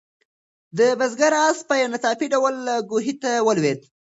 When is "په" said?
1.67-1.73